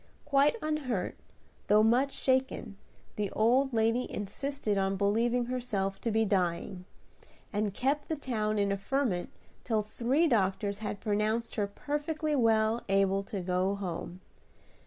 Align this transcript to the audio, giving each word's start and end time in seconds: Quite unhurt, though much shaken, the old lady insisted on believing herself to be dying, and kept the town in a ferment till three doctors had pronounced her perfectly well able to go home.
Quite 0.25 0.55
unhurt, 0.63 1.15
though 1.67 1.83
much 1.83 2.11
shaken, 2.11 2.75
the 3.17 3.29
old 3.33 3.71
lady 3.71 4.11
insisted 4.11 4.75
on 4.75 4.95
believing 4.95 5.45
herself 5.45 6.01
to 6.01 6.09
be 6.09 6.25
dying, 6.25 6.85
and 7.53 7.71
kept 7.71 8.07
the 8.09 8.15
town 8.15 8.57
in 8.57 8.71
a 8.71 8.77
ferment 8.77 9.29
till 9.63 9.83
three 9.83 10.25
doctors 10.27 10.79
had 10.79 11.01
pronounced 11.01 11.53
her 11.53 11.67
perfectly 11.67 12.35
well 12.35 12.81
able 12.89 13.21
to 13.25 13.41
go 13.41 13.75
home. 13.75 14.21